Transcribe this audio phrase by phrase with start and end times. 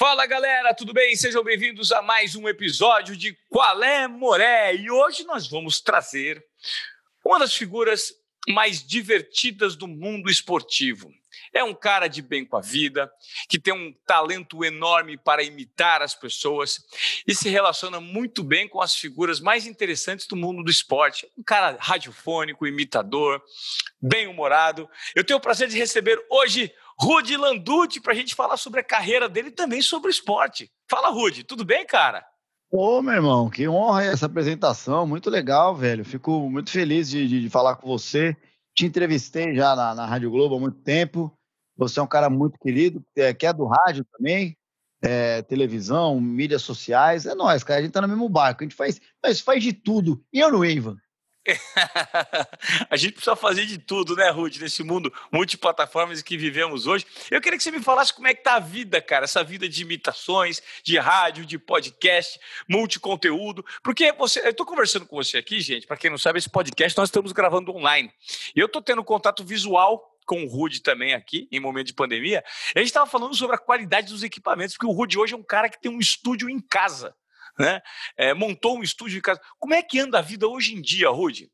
[0.00, 1.14] Fala galera, tudo bem?
[1.14, 4.74] Sejam bem-vindos a mais um episódio de Qual é Moré?
[4.74, 6.42] E hoje nós vamos trazer
[7.22, 8.14] uma das figuras
[8.48, 11.12] mais divertidas do mundo esportivo.
[11.52, 13.12] É um cara de bem com a vida,
[13.46, 16.78] que tem um talento enorme para imitar as pessoas
[17.26, 21.30] e se relaciona muito bem com as figuras mais interessantes do mundo do esporte.
[21.36, 23.42] Um cara radiofônico, imitador,
[24.00, 24.88] bem-humorado.
[25.14, 28.84] Eu tenho o prazer de receber hoje Rudy Landucci para a gente falar sobre a
[28.84, 30.70] carreira dele e também sobre o esporte.
[30.88, 32.22] Fala, Rudy, tudo bem, cara?
[32.70, 36.04] Ô, meu irmão, que honra essa apresentação, muito legal, velho.
[36.04, 38.36] Fico muito feliz de, de, de falar com você.
[38.74, 41.32] Te entrevistei já na, na, Rádio Globo há muito tempo.
[41.76, 44.54] Você é um cara muito querido, é, que é do rádio também,
[45.02, 47.24] é, televisão, mídias sociais.
[47.24, 47.80] É nós, cara.
[47.80, 48.62] A gente tá no mesmo barco.
[48.62, 49.00] A gente faz,
[49.42, 50.22] faz de tudo.
[50.30, 50.98] E eu não, Ivan?
[52.90, 57.06] a gente precisa fazer de tudo, né, Rude, nesse mundo multiplataformas que vivemos hoje.
[57.30, 59.68] Eu queria que você me falasse como é que tá a vida, cara, essa vida
[59.68, 63.64] de imitações, de rádio, de podcast, multiconteúdo.
[63.82, 66.96] Porque você, eu tô conversando com você aqui, gente, para quem não sabe, esse podcast
[66.98, 68.12] nós estamos gravando online.
[68.54, 72.44] E eu tô tendo contato visual com o Rude também aqui, em momento de pandemia.
[72.74, 75.42] A gente estava falando sobre a qualidade dos equipamentos, porque o Rude hoje é um
[75.42, 77.14] cara que tem um estúdio em casa
[77.60, 77.80] né?
[78.16, 79.40] É, montou um estúdio de casa.
[79.58, 81.50] Como é que anda a vida hoje em dia, Rude?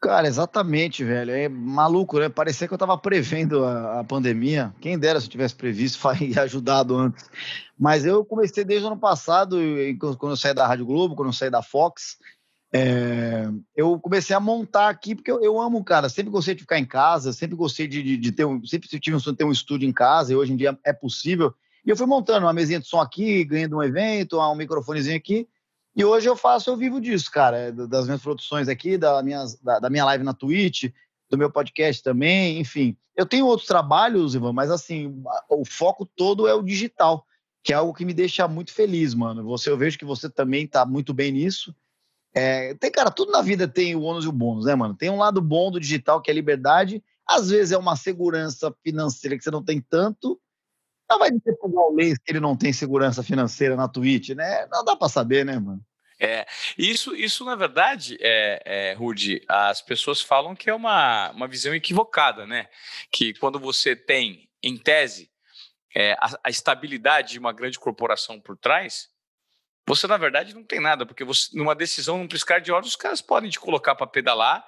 [0.00, 1.30] Cara, exatamente, velho.
[1.30, 2.28] É maluco, né?
[2.28, 4.74] Parecia que eu tava prevendo a, a pandemia.
[4.80, 7.28] Quem dera se eu tivesse previsto e ajudado antes.
[7.78, 9.56] Mas eu comecei desde o ano passado,
[10.18, 12.18] quando eu saí da Rádio Globo, quando eu saí da Fox.
[12.74, 16.08] É, eu comecei a montar aqui porque eu, eu, amo, cara.
[16.08, 18.64] Sempre gostei de ficar em casa, sempre gostei de, de, de ter um.
[18.64, 20.92] Sempre tive um sonho de ter um estúdio em casa, e hoje em dia é
[20.92, 21.54] possível.
[21.84, 25.48] E eu fui montando uma mesinha de som aqui, ganhando um evento, um microfonezinho aqui.
[25.94, 29.78] E hoje eu faço, eu vivo disso, cara, das minhas produções aqui, da minha, da,
[29.78, 30.84] da minha live na Twitch,
[31.28, 32.96] do meu podcast também, enfim.
[33.14, 37.26] Eu tenho outros trabalhos, Ivan, mas assim, o foco todo é o digital,
[37.62, 39.44] que é algo que me deixa muito feliz, mano.
[39.44, 41.74] Você, eu vejo que você também tá muito bem nisso.
[42.34, 44.94] É, tem, cara, tudo na vida tem o ônus e o bônus, né, mano?
[44.94, 47.04] Tem um lado bom do digital, que é a liberdade.
[47.26, 50.40] Às vezes é uma segurança financeira que você não tem tanto,
[51.12, 54.66] não vai dizer pro Gaules que ele não tem segurança financeira na Twitch, né?
[54.70, 55.80] Não dá para saber, né, mano?
[56.18, 56.46] É,
[56.78, 61.74] isso, isso na verdade, é, é, Rudy, as pessoas falam que é uma, uma visão
[61.74, 62.68] equivocada, né?
[63.10, 65.30] Que quando você tem, em tese,
[65.94, 69.08] é, a, a, estabilidade de uma grande corporação por trás,
[69.86, 72.96] você na verdade não tem nada, porque você, numa decisão, num piscar de olhos, os
[72.96, 74.64] caras podem te colocar para pedalar,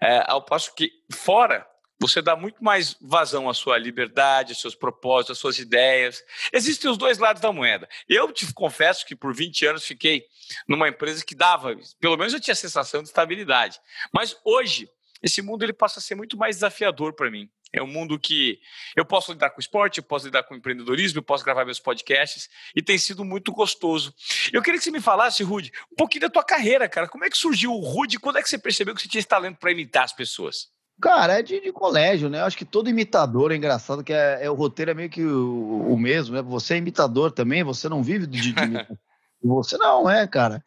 [0.00, 1.66] é, ao passo que fora
[2.00, 6.24] você dá muito mais vazão à sua liberdade, aos seus propósitos, às suas ideias.
[6.50, 7.86] Existem os dois lados da moeda.
[8.08, 10.24] Eu te confesso que por 20 anos fiquei
[10.66, 13.78] numa empresa que dava, pelo menos eu tinha a sensação de estabilidade.
[14.14, 14.88] Mas hoje,
[15.22, 17.50] esse mundo ele passa a ser muito mais desafiador para mim.
[17.72, 18.58] É um mundo que
[18.96, 22.48] eu posso lidar com esporte, eu posso lidar com empreendedorismo, eu posso gravar meus podcasts
[22.74, 24.12] e tem sido muito gostoso.
[24.52, 27.06] Eu queria que você me falasse, Rude, um pouquinho da tua carreira, cara.
[27.06, 28.18] Como é que surgiu o Rude?
[28.18, 30.68] Quando é que você percebeu que você tinha esse talento para imitar as pessoas?
[31.00, 32.40] Cara, é de, de, colégio, né?
[32.40, 35.24] Eu acho que todo imitador é engraçado, que é, é o roteiro é meio que
[35.24, 36.42] o, o, mesmo, né?
[36.42, 38.54] Você é imitador também, você não vive de, de
[39.42, 40.62] Você não é, cara.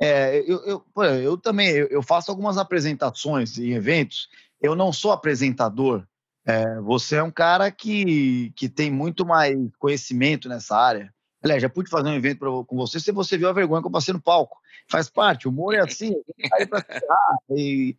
[0.00, 4.28] É, eu, eu, eu também eu, eu, faço algumas apresentações em eventos.
[4.60, 6.04] Eu não sou apresentador.
[6.44, 11.12] É, você é um cara que, que tem muito mais conhecimento nessa área.
[11.42, 13.86] Aliás, já pude fazer um evento pra, com você se você viu a vergonha que
[13.86, 14.58] eu passei no palco.
[14.88, 16.14] Faz parte, o humor é assim,
[16.52, 17.96] aí pra tirar, e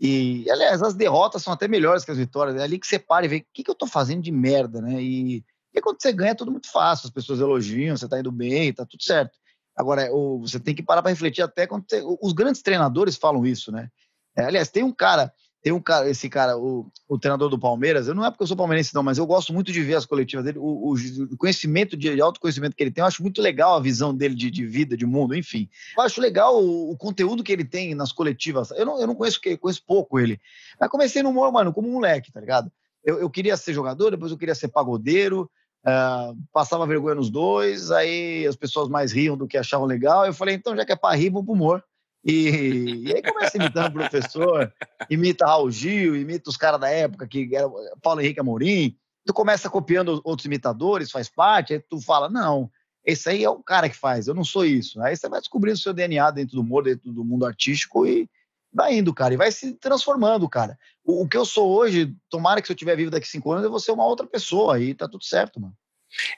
[0.00, 2.56] e, aliás, as derrotas são até melhores que as vitórias.
[2.56, 4.80] É ali que você para e vê o que, que eu tô fazendo de merda,
[4.80, 5.02] né?
[5.02, 5.44] E,
[5.74, 8.72] e quando você ganha é tudo muito fácil, as pessoas elogiam, você tá indo bem,
[8.72, 9.36] tá tudo certo.
[9.76, 10.08] Agora,
[10.40, 13.88] você tem que parar para refletir até quando você, os grandes treinadores falam isso, né?
[14.36, 15.32] É, aliás, tem um cara
[15.68, 18.46] tem um cara, esse cara, o, o treinador do Palmeiras, eu não é porque eu
[18.46, 21.94] sou palmeirense, não, mas eu gosto muito de ver as coletivas dele, o, o conhecimento
[21.94, 24.64] de, de autoconhecimento que ele tem, eu acho muito legal a visão dele de, de
[24.64, 25.68] vida, de mundo, enfim.
[25.94, 28.70] Eu acho legal o, o, conteúdo que ele tem nas coletivas.
[28.70, 30.40] Eu não, eu não conheço, conheço pouco ele.
[30.80, 32.72] Mas comecei no humor, mano, como um moleque, tá ligado?
[33.04, 35.50] Eu, eu queria ser jogador, depois eu queria ser pagodeiro,
[35.86, 40.26] Uh, passava vergonha nos dois, aí as pessoas mais riam do que achavam legal.
[40.26, 41.84] Eu falei, então já que é para rir, vamos pro humor.
[42.24, 44.72] E, e aí começa imitando o professor,
[45.08, 47.68] imita Raul Gil, imita os caras da época que era
[48.02, 48.96] Paulo Henrique Amorim.
[49.24, 52.70] Tu começa copiando outros imitadores, faz parte, aí tu fala, não,
[53.04, 55.00] esse aí é o cara que faz, eu não sou isso.
[55.00, 58.28] Aí você vai descobrindo o seu DNA dentro do humor, dentro do mundo artístico e
[58.72, 60.78] vai indo, cara, e vai se transformando, cara.
[61.04, 63.64] O, o que eu sou hoje, tomara que se eu tiver vivo daqui cinco anos,
[63.64, 65.74] eu vou ser uma outra pessoa, aí tá tudo certo, mano.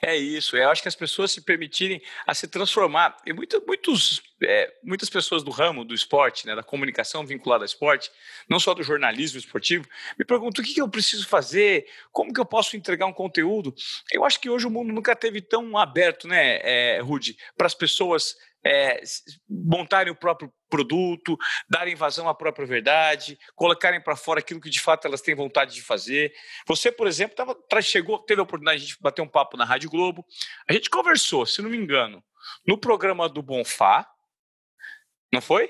[0.01, 3.15] É isso, eu acho que as pessoas se permitirem a se transformar.
[3.25, 7.65] E muita, muitos, é, muitas pessoas do ramo do esporte, né, da comunicação vinculada ao
[7.65, 8.11] esporte,
[8.49, 9.87] não só do jornalismo esportivo,
[10.19, 13.73] me perguntam o que, que eu preciso fazer, como que eu posso entregar um conteúdo.
[14.11, 17.73] Eu acho que hoje o mundo nunca teve tão aberto, né, é, Rude, para as
[17.73, 19.01] pessoas é,
[19.49, 21.37] montarem o próprio produto,
[21.69, 25.73] darem vazão à própria verdade, colocarem para fora aquilo que de fato elas têm vontade
[25.73, 26.33] de fazer.
[26.67, 30.25] Você, por exemplo, tava, chegou, teve a oportunidade de bater um papo na Rádio Globo.
[30.69, 32.23] A gente conversou, se não me engano,
[32.65, 34.07] no programa do Bonfá,
[35.33, 35.69] não foi?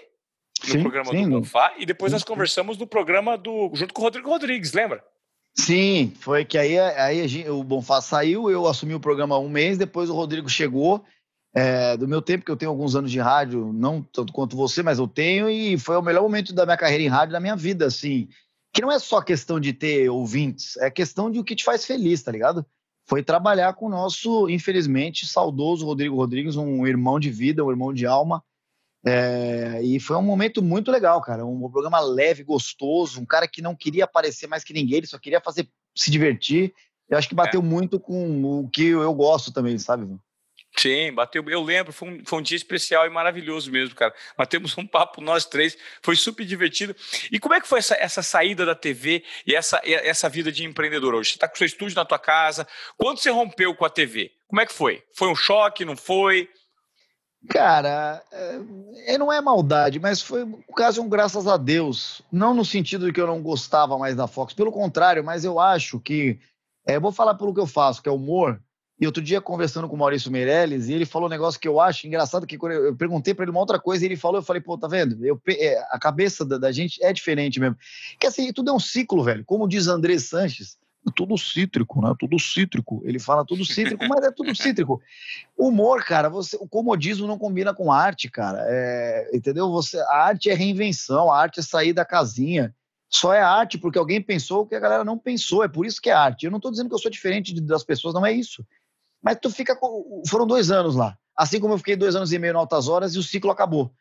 [0.64, 3.94] No sim, programa sim, do Bonfá, e depois sim, nós conversamos no programa do junto
[3.94, 5.04] com o Rodrigo Rodrigues, lembra?
[5.56, 9.50] Sim, foi que aí, aí gente, o Bonfá saiu, eu assumi o programa há um
[9.50, 11.04] mês, depois o Rodrigo chegou
[11.54, 14.82] é, do meu tempo, que eu tenho alguns anos de rádio, não tanto quanto você,
[14.82, 17.56] mas eu tenho, e foi o melhor momento da minha carreira em rádio, da minha
[17.56, 18.30] vida, assim.
[18.74, 21.86] Que não é só questão de ter ouvintes, é questão de o que te faz
[21.86, 22.66] feliz, tá ligado?
[23.06, 27.94] Foi trabalhar com o nosso, infelizmente, saudoso Rodrigo Rodrigues, um irmão de vida, um irmão
[27.94, 28.42] de alma.
[29.06, 31.46] É, e foi um momento muito legal, cara.
[31.46, 35.18] Um programa leve, gostoso, um cara que não queria aparecer mais que ninguém, ele só
[35.18, 36.74] queria fazer se divertir.
[37.10, 37.64] Eu acho que bateu é.
[37.64, 40.08] muito com o que eu gosto também, sabe?
[40.78, 41.44] Sim, bateu.
[41.48, 44.14] Eu lembro, foi um, foi um dia especial e maravilhoso mesmo, cara.
[44.38, 46.96] Batemos um papo nós três, foi super divertido.
[47.32, 50.64] E como é que foi essa, essa saída da TV e essa, essa vida de
[50.64, 51.32] empreendedor hoje?
[51.32, 52.68] Você está com seu estúdio na tua casa.
[52.98, 55.04] Quando você rompeu com a TV, como é que foi?
[55.14, 56.50] Foi um choque, não foi?
[57.50, 60.46] Cara, é, não é maldade, mas foi
[60.76, 62.22] caso um graças a Deus.
[62.32, 65.60] Não no sentido de que eu não gostava mais da Fox, pelo contrário, mas eu
[65.60, 66.40] acho que.
[66.86, 68.62] É, vou falar pelo que eu faço, que é humor.
[69.02, 71.80] E outro dia, conversando com o Maurício Meirelles, e ele falou um negócio que eu
[71.80, 74.44] acho engraçado, que quando eu perguntei para ele uma outra coisa, e ele falou, eu
[74.44, 75.26] falei, pô, tá vendo?
[75.26, 77.76] Eu, é, a cabeça da, da, gente é diferente mesmo.
[78.20, 79.44] Que assim, tudo é um ciclo, velho.
[79.44, 80.78] Como diz André Sanches,
[81.16, 82.14] tudo cítrico, né?
[82.20, 83.02] Tudo cítrico.
[83.04, 85.02] Ele fala tudo cítrico, mas é tudo cítrico.
[85.58, 88.64] Humor, cara, você, o comodismo não combina com arte, cara.
[88.68, 89.72] É, entendeu?
[89.72, 92.72] Você, a arte é reinvenção, a arte é sair da casinha.
[93.10, 95.64] Só é arte porque alguém pensou o que a galera não pensou.
[95.64, 96.46] É por isso que é arte.
[96.46, 98.64] Eu não estou dizendo que eu sou diferente das pessoas, não é isso.
[99.22, 99.76] Mas tu fica.
[99.76, 100.24] Com...
[100.28, 101.18] Foram dois anos lá.
[101.36, 103.92] Assim como eu fiquei dois anos e meio em altas horas e o ciclo acabou.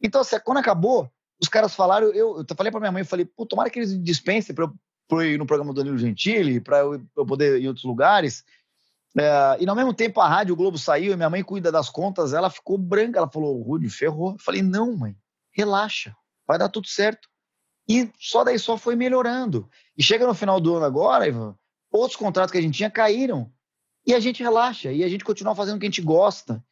[0.00, 3.24] Então, assim, quando acabou, os caras falaram, eu, eu falei pra minha mãe, eu falei,
[3.24, 4.72] pô, tomara que eles dispensem pra eu,
[5.08, 7.84] pra eu ir no programa do Danilo Gentili, pra eu, eu poder ir em outros
[7.84, 8.44] lugares.
[9.18, 12.34] É, e ao mesmo tempo a rádio Globo saiu e minha mãe cuida das contas,
[12.34, 14.32] ela ficou branca, ela falou, Rude, ferrou.
[14.32, 15.16] Eu falei, não, mãe,
[15.52, 16.14] relaxa,
[16.46, 17.28] vai dar tudo certo.
[17.88, 19.68] E só daí só foi melhorando.
[19.96, 21.56] E chega no final do ano agora, Ivan,
[21.90, 23.50] outros contratos que a gente tinha caíram.
[24.06, 26.62] E a gente relaxa, e a gente continua fazendo o que a gente gosta.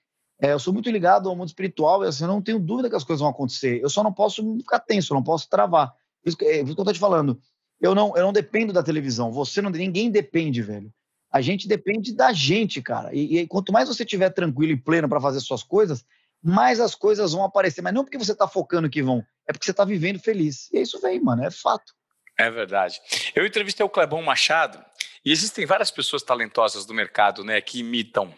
[0.40, 2.96] É, eu sou muito ligado ao mundo espiritual, e assim, eu não tenho dúvida que
[2.96, 3.80] as coisas vão acontecer.
[3.82, 5.92] Eu só não posso ficar tenso, eu não posso travar.
[6.24, 7.40] Isso, é, isso que eu tô te falando.
[7.80, 9.32] Eu não, eu não dependo da televisão.
[9.32, 10.92] Você não, ninguém depende, velho.
[11.30, 13.10] A gente depende da gente, cara.
[13.12, 16.04] E, e quanto mais você estiver tranquilo e pleno para fazer suas coisas,
[16.40, 17.82] mais as coisas vão aparecer.
[17.82, 20.70] Mas não porque você está focando que vão, é porque você está vivendo feliz.
[20.72, 21.92] E isso vem, mano, é fato.
[22.38, 23.00] É verdade.
[23.34, 24.78] Eu entrevistei o Clebão Machado
[25.24, 28.32] e existem várias pessoas talentosas do mercado, né, que imitam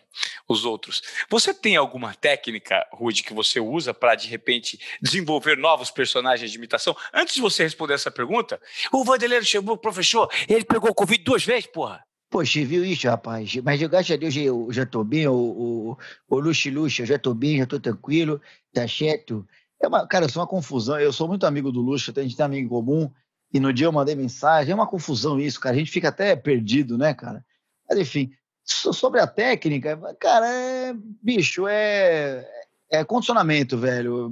[0.48, 1.02] os outros.
[1.28, 6.56] Você tem alguma técnica, Rude, que você usa para de repente desenvolver novos personagens de
[6.56, 6.96] imitação?
[7.12, 8.60] Antes de você responder essa pergunta,
[8.92, 12.04] o Vanderlei chamou o professor, ele pegou Covid duas vezes, porra.
[12.28, 13.54] Poxa, viu isso, rapaz?
[13.56, 15.98] Mas graças a Deus eu já tô bem, o, o,
[16.28, 18.40] o Luxo eu já tô bem, já tô tranquilo,
[18.72, 19.46] tá certo?
[19.80, 20.98] É uma, cara, isso é uma confusão.
[20.98, 23.10] Eu sou muito amigo do Luxo, a gente tem amigo em comum.
[23.56, 25.74] E no dia eu mandei mensagem, é uma confusão isso, cara.
[25.74, 27.42] A gente fica até perdido, né, cara?
[27.88, 28.30] Mas enfim,
[28.62, 32.46] sobre a técnica, cara, é, bicho, é,
[32.90, 34.30] é condicionamento, velho.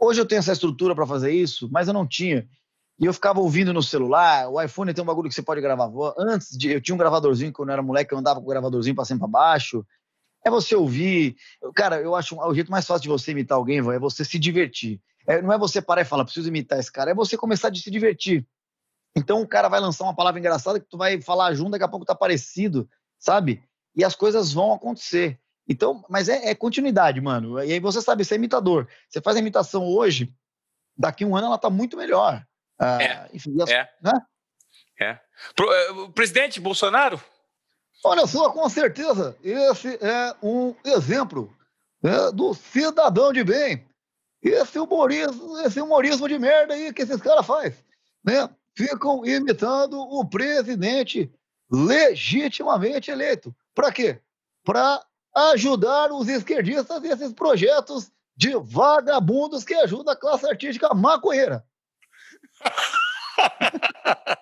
[0.00, 2.48] Hoje eu tenho essa estrutura para fazer isso, mas eu não tinha.
[2.98, 4.48] E eu ficava ouvindo no celular.
[4.48, 5.92] O iPhone tem um bagulho que você pode gravar.
[6.16, 8.96] Antes de, eu tinha um gravadorzinho quando eu era moleque, eu andava com o gravadorzinho
[8.96, 9.84] para cima para baixo.
[10.42, 11.36] É você ouvir.
[11.74, 15.02] Cara, eu acho o jeito mais fácil de você imitar alguém, é você se divertir.
[15.26, 17.74] É, não é você parar e falar, preciso imitar esse cara, é você começar a
[17.74, 18.46] se divertir.
[19.16, 21.88] Então o cara vai lançar uma palavra engraçada que tu vai falar junto, daqui a
[21.88, 23.62] pouco tá parecido, sabe?
[23.94, 25.38] E as coisas vão acontecer.
[25.68, 27.62] Então, mas é, é continuidade, mano.
[27.62, 28.88] E aí você sabe, você é imitador.
[29.08, 30.34] Você faz a imitação hoje,
[30.96, 32.44] daqui a um ano ela tá muito melhor.
[32.78, 33.30] Ah, é.
[33.32, 33.88] Enfim, as, é.
[34.02, 34.12] Né?
[35.00, 35.20] é.
[35.54, 37.22] Pro, uh, presidente Bolsonaro?
[38.04, 41.56] Olha só, com certeza, esse é um exemplo
[42.02, 43.86] né, do cidadão de bem
[44.44, 47.74] esse humorismo, esse humorismo de merda aí que esses caras fazem,
[48.22, 48.48] né?
[48.76, 51.30] Ficam imitando o presidente
[51.70, 53.54] legitimamente eleito.
[53.74, 54.20] Para quê?
[54.64, 55.04] Para
[55.52, 61.64] ajudar os esquerdistas nesses projetos de vagabundos que ajudam a classe artística maconheira.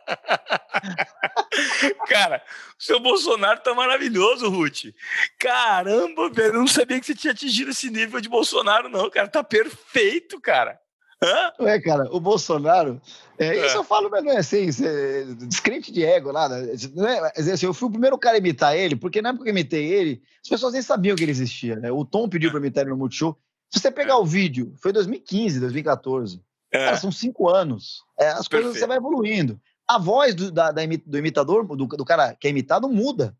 [2.08, 2.42] Cara,
[2.78, 4.94] o seu Bolsonaro tá maravilhoso, Ruth.
[5.38, 9.28] Caramba, velho, eu não sabia que você tinha atingido esse nível de Bolsonaro, não, cara.
[9.28, 10.80] Tá perfeito, cara.
[11.22, 11.52] Hã?
[11.58, 13.00] Não é, cara, o Bolsonaro.
[13.38, 13.66] É, é.
[13.66, 16.48] Isso eu falo, mas não é assim, é descrente de ego lá.
[16.48, 16.74] Né?
[16.94, 19.50] Não é, assim, eu fui o primeiro cara a imitar ele, porque na época que
[19.50, 21.76] eu imitei ele, as pessoas nem sabiam que ele existia.
[21.76, 21.92] Né?
[21.92, 23.38] O Tom pediu pra imitar ele no Multishow.
[23.70, 24.16] Se você pegar é.
[24.16, 26.42] o vídeo, foi 2015, 2014.
[26.72, 26.86] É.
[26.86, 28.02] Cara, são cinco anos.
[28.18, 28.62] É, as Perfeito.
[28.64, 29.60] coisas você vai evoluindo.
[29.86, 33.36] A voz do, da, da, do imitador, do, do cara que é imitado, muda.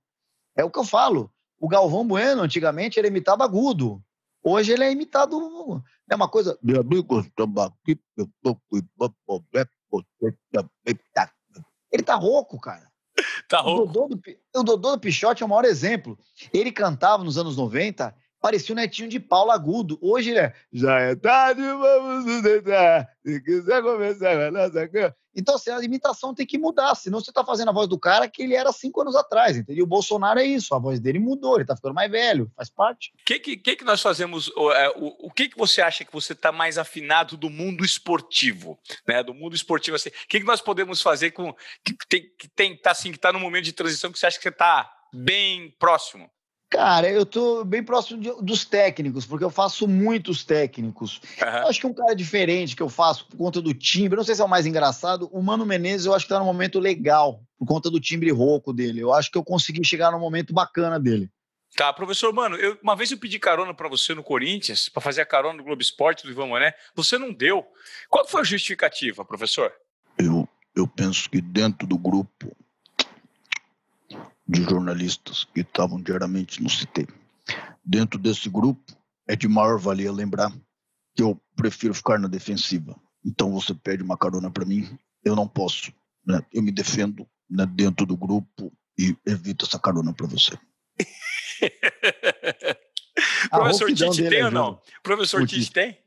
[0.57, 1.31] É o que eu falo.
[1.59, 4.03] O Galvão Bueno, antigamente, ele imitava agudo.
[4.43, 5.37] Hoje ele é imitado.
[6.11, 6.59] É uma coisa.
[11.91, 12.91] Ele tá rouco, cara.
[13.49, 13.83] Tá rouco.
[13.83, 14.23] O Dodô, do,
[14.57, 16.19] o Dodô do Pichote é o maior exemplo.
[16.53, 19.97] Ele cantava nos anos 90 parecia o netinho de Paulo Agudo.
[20.03, 20.53] Hoje ele é.
[20.73, 23.09] Já é tarde, vamos nos deitar.
[23.25, 25.15] Se quiser começar a nossa cama.
[25.35, 28.29] Então, assim, a imitação tem que mudar, senão você está fazendo a voz do cara
[28.29, 29.85] que ele era cinco anos atrás, entendeu?
[29.85, 33.13] O Bolsonaro é isso, a voz dele mudou, ele está ficando mais velho, faz parte.
[33.21, 36.13] O que, que, que, nós fazemos, o, é, o, o que, que você acha que
[36.13, 39.23] você está mais afinado do mundo esportivo, né?
[39.23, 42.91] Do mundo esportivo, assim, o que, que nós podemos fazer com, que tem, que tá
[42.91, 46.31] assim, que está no momento de transição que você acha que você está bem próximo?
[46.73, 51.21] Cara, eu tô bem próximo de, dos técnicos, porque eu faço muitos técnicos.
[51.39, 51.49] Uhum.
[51.49, 54.35] Eu acho que um cara diferente que eu faço por conta do timbre, não sei
[54.35, 57.43] se é o mais engraçado, o Mano Menezes eu acho que tá num momento legal,
[57.59, 59.01] por conta do timbre rouco dele.
[59.01, 61.31] Eu acho que eu consegui chegar num momento bacana dele.
[61.77, 65.21] Tá, professor, mano, eu, uma vez eu pedi carona para você no Corinthians, para fazer
[65.21, 67.67] a carona do Globo Esporte do Ivan Mané, você não deu.
[68.09, 69.71] Qual foi a justificativa, professor?
[70.17, 72.57] Eu, eu penso que dentro do grupo
[74.47, 77.07] de jornalistas que estavam diariamente no CT.
[77.85, 78.83] Dentro desse grupo,
[79.29, 80.53] é de maior valia lembrar
[81.15, 82.99] que eu prefiro ficar na defensiva.
[83.25, 85.93] Então você pede uma carona para mim, eu não posso.
[86.27, 86.41] Né?
[86.53, 90.59] Eu me defendo né, dentro do grupo e evito essa carona para você.
[93.51, 94.81] Professor Tite tem ou não?
[95.03, 95.99] Professor Tite tem?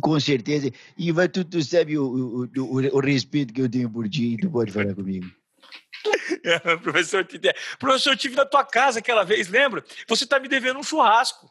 [0.00, 0.70] Com certeza.
[0.98, 4.36] E vai, tu, tu sabe o, o, o, o respeito que eu tenho por ti,
[4.36, 5.26] tu pode falar comigo.
[6.82, 9.84] professor, tive, professor, tive na tua casa aquela vez, lembra?
[10.08, 11.50] Você está me devendo um churrasco.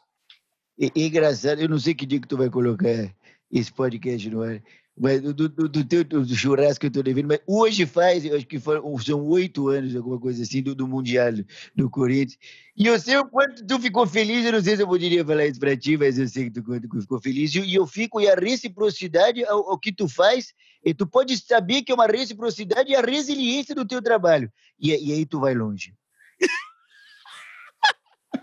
[0.80, 3.14] É, é engraçado, eu não sei que dia que tu vai colocar
[3.50, 4.62] esse podcast no ar.
[4.98, 8.46] Mas do, do, do teu do churrasco que eu tô devendo, mas hoje faz, acho
[8.46, 11.32] que foram, são oito anos, alguma coisa assim, do, do Mundial
[11.74, 12.38] do Corinthians.
[12.74, 15.46] E eu sei o quanto tu ficou feliz, eu não sei se eu poderia falar
[15.46, 17.54] isso pra ti, mas eu sei que tu quanto ficou feliz.
[17.54, 21.92] E, eu fico, e a reciprocidade ao, que tu faz, e tu pode saber que
[21.92, 24.50] é uma reciprocidade e a resiliência do teu trabalho.
[24.80, 25.92] E, e aí tu vai longe.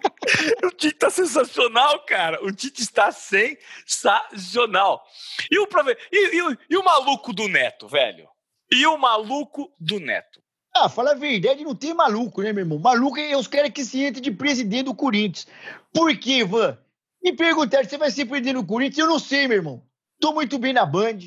[0.63, 2.43] o Tite está sensacional, cara.
[2.43, 5.03] O Tite está sensacional.
[5.49, 5.67] E o,
[6.11, 8.27] e, e, e o maluco do Neto, velho?
[8.71, 10.41] E o maluco do Neto?
[10.75, 12.79] Ah, fala a verdade, não tem maluco, né, meu irmão?
[12.79, 15.47] Maluco é os caras que se entram de presidente do Corinthians.
[15.93, 16.77] Por quê, Ivan?
[17.23, 18.97] Me perguntaram, você vai ser presidente do Corinthians?
[18.97, 19.83] Eu não sei, meu irmão.
[20.19, 21.19] Tô muito bem na Band.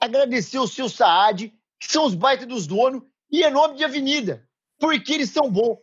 [0.00, 4.48] Agradecer o seu Saad, que são os baitas dos donos, e é nome de avenida,
[4.78, 5.78] porque eles são bons.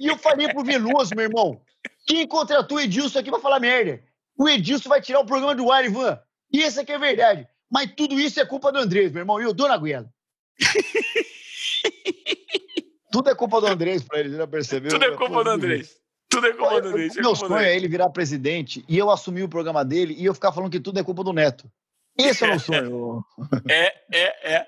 [0.00, 1.62] E eu falei pro Veloso, meu irmão,
[2.08, 4.02] quem contratou o Edilson aqui vai falar merda?
[4.36, 6.18] O Edilson vai tirar o programa do ar, Ivan.
[6.50, 7.46] E essa aqui é verdade.
[7.70, 9.38] Mas tudo isso é culpa do Andrés, meu irmão.
[9.38, 10.10] E eu dou na goela.
[13.12, 14.90] tudo é culpa do Andrés pra ele, já percebeu?
[14.90, 15.98] Tudo é culpa do Andrés.
[16.30, 17.14] Tudo é culpa do Andrés.
[17.16, 20.52] Meu sonho é ele virar presidente e eu assumir o programa dele e eu ficar
[20.52, 21.70] falando que tudo é culpa do Neto.
[22.18, 23.24] Esse é o meu sonho.
[23.70, 24.66] é, é, é.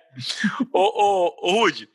[0.73, 1.89] Ô, ô, ô, Rude,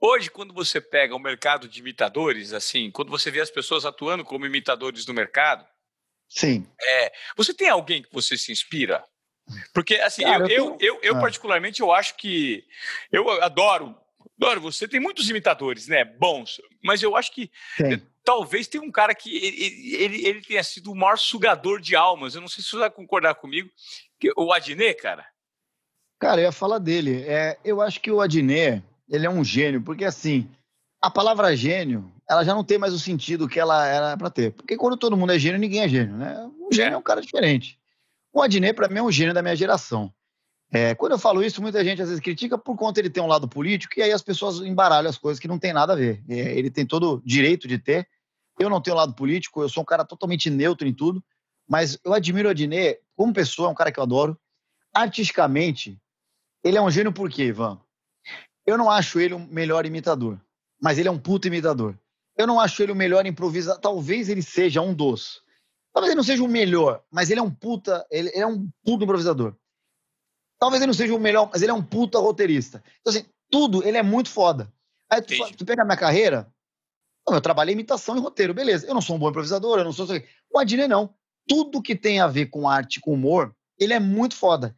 [0.00, 4.24] hoje, quando você pega o mercado de imitadores, assim, quando você vê as pessoas atuando
[4.24, 5.66] como imitadores no mercado,
[6.30, 6.64] Sim.
[6.80, 9.04] É, você tem alguém que você se inspira?
[9.74, 11.20] Porque, assim, Cara, eu, eu, eu, eu, eu ah.
[11.20, 12.64] particularmente, eu acho que.
[13.10, 13.96] Eu adoro,
[14.40, 14.86] adoro você.
[14.86, 16.04] Tem muitos imitadores, né?
[16.04, 16.60] Bons.
[16.84, 18.00] Mas eu acho que Sim.
[18.24, 22.36] talvez tenha um cara que ele, ele, ele tenha sido o maior sugador de almas.
[22.36, 23.68] Eu não sei se você vai concordar comigo,
[24.36, 25.24] o Adnet, cara?
[26.18, 27.22] Cara, eu ia falar dele.
[27.26, 30.48] É, eu acho que o Adnet, ele é um gênio, porque assim,
[31.00, 34.52] a palavra gênio, ela já não tem mais o sentido que ela era para ter.
[34.52, 36.50] Porque quando todo mundo é gênio, ninguém é gênio, né?
[36.60, 37.78] Um gênio é, é um cara diferente.
[38.32, 40.12] O Adnet, para mim, é um gênio da minha geração.
[40.72, 43.20] É, quando eu falo isso, muita gente às vezes critica por conta de ele ter
[43.20, 45.96] um lado político, e aí as pessoas embaralham as coisas que não tem nada a
[45.96, 46.22] ver.
[46.28, 48.06] É, ele tem todo o direito de ter.
[48.58, 51.24] Eu não tenho um lado político, eu sou um cara totalmente neutro em tudo.
[51.70, 54.36] Mas eu admiro o Adnet como pessoa, é um cara que eu adoro.
[54.92, 55.96] Artisticamente,
[56.64, 57.80] ele é um gênio por quê, Ivan?
[58.66, 60.40] Eu não acho ele o um melhor imitador,
[60.82, 61.96] mas ele é um puto imitador.
[62.36, 63.80] Eu não acho ele o melhor improvisador.
[63.80, 65.42] Talvez ele seja um dos.
[65.92, 68.04] Talvez ele não seja o melhor, mas ele é um puta.
[68.10, 69.54] Ele, é um puto improvisador.
[70.58, 72.82] Talvez ele não seja o melhor, mas ele é um puta roteirista.
[73.00, 74.72] Então, assim, tudo ele é muito foda.
[75.08, 76.52] Aí tu, tu pega a minha carreira,
[77.28, 78.86] eu trabalhei imitação e roteiro, beleza.
[78.86, 80.06] Eu não sou um bom improvisador, eu não sou.
[80.52, 81.14] O Adnet não.
[81.48, 84.76] Tudo que tem a ver com arte, com humor, ele é muito foda.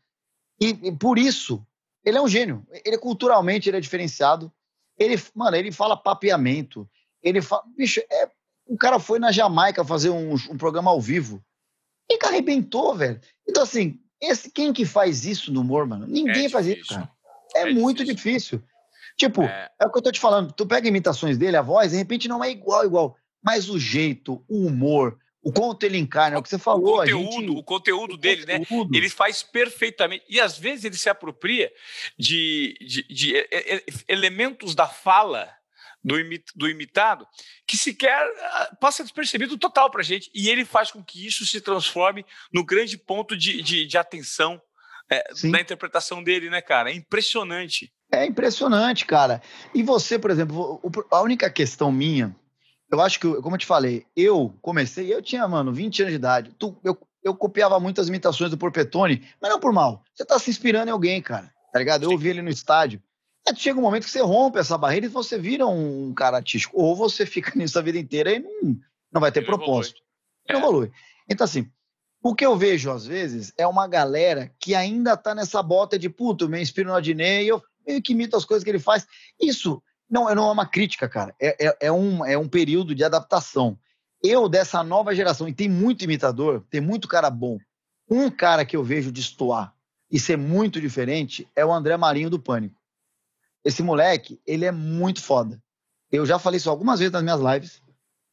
[0.61, 1.65] E, e por isso,
[2.05, 2.67] ele é um gênio.
[2.85, 4.53] Ele culturalmente ele é diferenciado.
[4.99, 6.89] Ele, mano, ele fala papeamento.
[7.23, 7.65] Ele fala.
[7.77, 8.31] Bicho, é,
[8.67, 11.43] o cara foi na Jamaica fazer um, um programa ao vivo.
[12.11, 13.21] E que arrebentou, velho.
[13.49, 16.07] Então, assim, esse, quem que faz isso no humor, mano?
[16.07, 17.11] Ninguém é faz isso, cara.
[17.55, 18.59] É, é muito difícil.
[18.59, 18.63] difícil.
[19.17, 19.71] Tipo, é.
[19.81, 19.87] é.
[19.87, 20.53] o que eu tô te falando.
[20.53, 23.17] Tu pega imitações dele, a voz, de repente não é igual, igual.
[23.43, 26.95] Mas o jeito, o humor, o quanto ele encarna, é o que você falou.
[26.95, 27.51] O conteúdo, gente...
[27.51, 28.59] o conteúdo dele, né?
[28.61, 28.93] conteúdo.
[28.93, 28.99] né?
[28.99, 30.25] Ele faz perfeitamente.
[30.29, 31.73] E às vezes ele se apropria
[32.17, 33.49] de, de, de
[34.07, 35.53] elementos da fala
[36.03, 37.27] do, imit, do, imitado
[37.67, 40.31] que sequer ah, passa despercebido total para gente.
[40.33, 44.63] E ele faz com que isso se transforme no grande ponto de, de, de atenção
[45.11, 46.91] é, da interpretação dele, né, cara?
[46.91, 47.93] É impressionante.
[48.11, 49.43] É impressionante, cara.
[49.75, 50.81] E você, por exemplo,
[51.11, 52.35] a única questão minha,
[52.93, 56.17] eu acho que, como eu te falei, eu comecei, eu tinha, mano, 20 anos de
[56.17, 56.55] idade.
[56.59, 60.05] Tu, eu, eu copiava muitas imitações do Porpetone, mas não por mal.
[60.15, 61.51] Você tá se inspirando em alguém, cara.
[61.73, 62.03] Tá ligado?
[62.03, 63.03] Eu ouvi ele no estádio.
[63.49, 66.79] É, chega um momento que você rompe essa barreira e você vira um cara artístico.
[66.79, 68.77] Ou você fica nisso a vida inteira e não,
[69.11, 70.03] não vai ter não propósito.
[70.47, 70.51] Evolui.
[70.51, 70.59] Não é.
[70.59, 70.93] evolui.
[71.31, 71.71] Então, assim,
[72.23, 76.11] o que eu vejo às vezes é uma galera que ainda tá nessa bota de
[76.11, 79.07] puto, me inspiro no Adnei eu meio que imito as coisas que ele faz.
[79.41, 79.83] Isso
[80.13, 81.35] não, não é uma crítica, cara.
[81.41, 83.79] É, é, é, um, é um período de adaptação.
[84.23, 87.59] Eu, dessa nova geração, e tem muito imitador, tem muito cara bom.
[88.11, 89.75] Um cara que eu vejo destoar
[90.11, 92.79] e ser muito diferente é o André Marinho do Pânico.
[93.65, 95.63] Esse moleque, ele é muito foda.
[96.11, 97.83] Eu já falei isso algumas vezes nas minhas lives.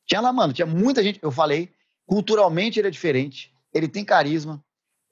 [0.05, 1.17] Tinha lá, mano, tinha muita gente.
[1.23, 1.71] Eu falei,
[2.05, 4.61] culturalmente ele é diferente, ele tem carisma,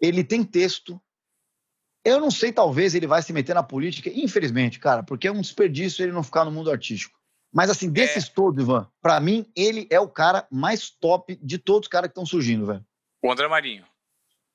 [0.01, 1.01] ele tem texto,
[2.05, 5.41] eu não sei, talvez ele vai se meter na política, infelizmente, cara, porque é um
[5.41, 7.17] desperdício ele não ficar no mundo artístico.
[7.53, 8.31] Mas, assim, desses é...
[8.33, 12.11] todos, Ivan, para mim, ele é o cara mais top de todos os caras que
[12.11, 12.85] estão surgindo, velho.
[13.23, 13.85] O André Marinho.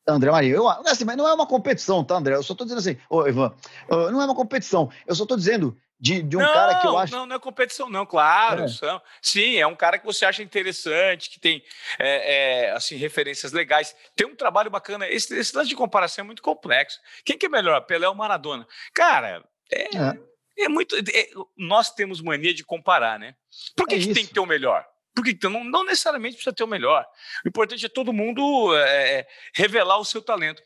[0.07, 0.57] André Marinho.
[0.57, 2.35] Eu, assim, mas não é uma competição, tá, André?
[2.35, 3.55] Eu só tô dizendo assim, ô, Ivan,
[3.89, 4.91] não é uma competição.
[5.07, 7.13] Eu só tô dizendo de, de um não, cara que eu acho.
[7.13, 8.65] Não, não é competição, não, claro.
[8.65, 8.69] É.
[8.69, 11.63] São, sim, é um cara que você acha interessante, que tem
[11.97, 13.95] é, é, assim, referências legais.
[14.17, 15.09] Tem um trabalho bacana.
[15.09, 16.99] Esse, esse lance de comparação é muito complexo.
[17.25, 18.67] Quem que é melhor, Pelé ou Maradona?
[18.93, 20.65] Cara, é, é.
[20.65, 20.97] é muito.
[20.97, 23.37] É, nós temos mania de comparar, né?
[23.77, 24.85] Por que, que tem que ter o melhor?
[25.15, 27.05] Porque então, não, não, necessariamente precisa ter o melhor.
[27.45, 30.63] O importante é todo mundo é, revelar o seu talento.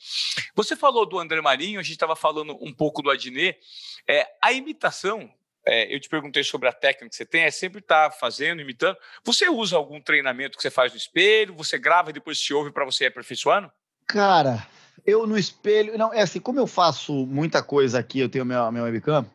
[0.55, 3.59] Você falou do André Marinho, a gente estava falando um pouco do Adnet.
[4.09, 5.29] É, a imitação,
[5.67, 8.61] é, eu te perguntei sobre a técnica que você tem, é sempre estar tá fazendo,
[8.61, 8.97] imitando.
[9.25, 11.55] Você usa algum treinamento que você faz no espelho?
[11.57, 13.71] Você grava e depois se ouve para você aperfeiçoando?
[14.07, 14.65] Cara,
[15.05, 15.99] eu no espelho.
[15.99, 19.29] Não, é assim, como eu faço muita coisa aqui, eu tenho minha, minha webcam.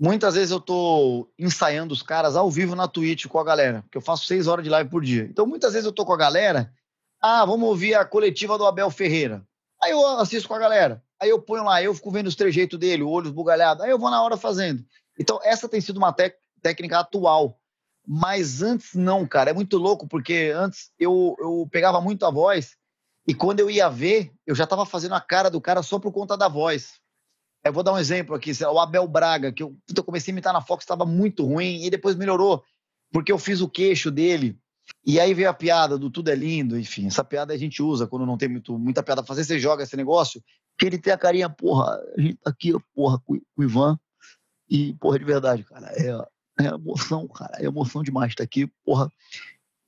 [0.00, 3.98] Muitas vezes eu tô ensaiando os caras ao vivo na Twitch com a galera, porque
[3.98, 5.24] eu faço seis horas de live por dia.
[5.24, 6.72] Então, muitas vezes eu tô com a galera,
[7.20, 9.46] ah, vamos ouvir a coletiva do Abel Ferreira.
[9.82, 11.04] Aí eu assisto com a galera.
[11.20, 13.82] Aí eu ponho lá, eu fico vendo os trejeitos dele, o olho esbugalhado.
[13.82, 14.82] Aí eu vou na hora fazendo.
[15.18, 16.14] Então, essa tem sido uma
[16.62, 17.60] técnica atual.
[18.06, 19.50] Mas antes não, cara.
[19.50, 22.74] É muito louco, porque antes eu, eu pegava muito a voz
[23.26, 26.10] e quando eu ia ver, eu já estava fazendo a cara do cara só por
[26.10, 26.94] conta da voz.
[27.64, 30.52] Eu vou dar um exemplo aqui, o Abel Braga, que eu, eu comecei a imitar
[30.52, 32.64] na Fox, estava muito ruim, e depois melhorou,
[33.12, 34.58] porque eu fiz o queixo dele,
[35.04, 38.06] e aí veio a piada do tudo é lindo, enfim, essa piada a gente usa
[38.06, 40.42] quando não tem muito, muita piada pra fazer, você joga esse negócio,
[40.78, 43.98] que ele tem a carinha, porra, a gente tá aqui, porra, com, o Ivan,
[44.68, 49.10] e, porra, de verdade, cara, é, é emoção, cara, é emoção demais tá aqui, porra.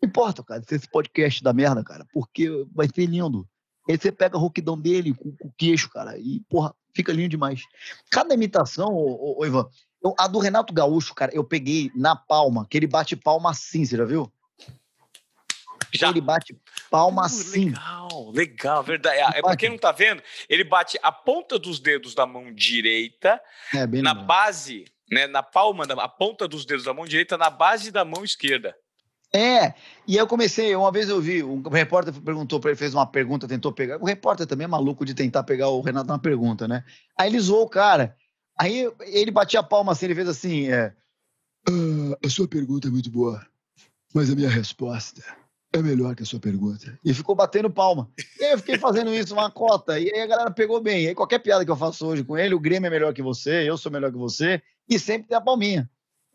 [0.03, 3.49] Não importa, cara, se esse podcast da merda, cara, porque vai ser lindo.
[3.89, 7.31] Aí você pega a rouquidão dele com, com o queixo, cara, e, porra, fica lindo
[7.31, 7.63] demais.
[8.11, 9.69] Cada imitação, ô, ô, Ivan,
[10.03, 13.85] eu, a do Renato Gaúcho, cara, eu peguei na palma, que ele bate palma assim,
[13.85, 14.33] você já viu?
[15.95, 16.09] Já.
[16.09, 16.57] Ele bate
[16.91, 17.67] palma uh, assim.
[17.67, 19.19] Legal, legal, verdade.
[19.19, 23.41] É, pra quem não tá vendo, ele bate a ponta dos dedos da mão direita
[23.75, 24.25] é, na legal.
[24.25, 28.05] base, né, na palma, da, a ponta dos dedos da mão direita na base da
[28.05, 28.75] mão esquerda.
[29.35, 29.73] É,
[30.07, 33.49] e eu comecei, uma vez eu vi, um repórter perguntou para ele, fez uma pergunta,
[33.49, 33.99] tentou pegar.
[33.99, 36.85] O repórter também é maluco de tentar pegar o Renato na pergunta, né?
[37.19, 38.15] Aí ele zoou o cara.
[38.59, 40.95] Aí ele batia a palma assim, ele fez assim: é,
[41.69, 43.45] ah, a sua pergunta é muito boa,
[44.15, 45.23] mas a minha resposta
[45.73, 46.99] é melhor que a sua pergunta.
[47.03, 48.11] E ficou batendo palma.
[48.39, 49.99] E aí eu fiquei fazendo isso, uma cota.
[49.99, 51.05] E aí a galera pegou bem.
[51.05, 53.23] E aí qualquer piada que eu faço hoje com ele, o Grêmio é melhor que
[53.23, 55.89] você, eu sou melhor que você, e sempre tem a palminha.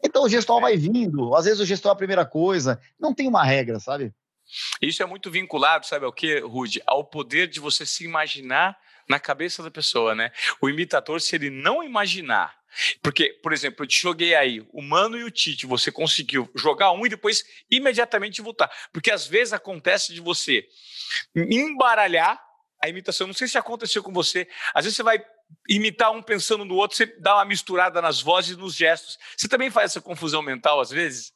[0.03, 3.27] Então o gestual vai vindo, às vezes o gestual é a primeira coisa, não tem
[3.27, 4.13] uma regra, sabe?
[4.81, 6.81] Isso é muito vinculado, sabe ao que, Rude?
[6.85, 8.77] Ao poder de você se imaginar
[9.09, 10.31] na cabeça da pessoa, né?
[10.61, 12.57] O imitador, se ele não imaginar,
[13.01, 16.91] porque, por exemplo, eu te joguei aí o Mano e o Tite, você conseguiu jogar
[16.91, 18.69] um e depois imediatamente voltar.
[18.91, 20.67] Porque às vezes acontece de você
[21.35, 22.39] embaralhar
[22.83, 23.25] a imitação.
[23.25, 24.47] Não sei se aconteceu com você.
[24.73, 25.23] Às vezes você vai
[25.69, 29.17] imitar um pensando no outro, você dá uma misturada nas vozes e nos gestos.
[29.35, 31.31] Você também faz essa confusão mental às vezes?